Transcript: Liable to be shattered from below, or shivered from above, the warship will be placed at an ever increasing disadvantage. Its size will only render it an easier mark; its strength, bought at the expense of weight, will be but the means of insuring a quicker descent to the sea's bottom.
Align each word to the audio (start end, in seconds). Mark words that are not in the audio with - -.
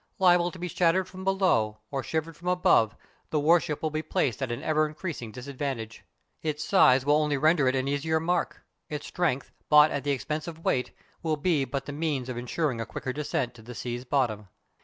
Liable 0.17 0.49
to 0.49 0.57
be 0.57 0.67
shattered 0.67 1.07
from 1.07 1.23
below, 1.23 1.77
or 1.91 2.01
shivered 2.01 2.35
from 2.35 2.47
above, 2.47 2.95
the 3.29 3.39
warship 3.39 3.83
will 3.83 3.91
be 3.91 4.01
placed 4.01 4.41
at 4.41 4.51
an 4.51 4.63
ever 4.63 4.87
increasing 4.87 5.31
disadvantage. 5.31 6.03
Its 6.41 6.63
size 6.63 7.05
will 7.05 7.17
only 7.17 7.37
render 7.37 7.67
it 7.67 7.75
an 7.75 7.87
easier 7.87 8.19
mark; 8.19 8.63
its 8.89 9.05
strength, 9.05 9.51
bought 9.69 9.91
at 9.91 10.03
the 10.03 10.09
expense 10.09 10.47
of 10.47 10.65
weight, 10.65 10.89
will 11.21 11.37
be 11.37 11.65
but 11.65 11.85
the 11.85 11.91
means 11.93 12.29
of 12.29 12.37
insuring 12.39 12.81
a 12.81 12.85
quicker 12.87 13.13
descent 13.13 13.53
to 13.53 13.61
the 13.61 13.75
sea's 13.75 14.03
bottom. 14.03 14.47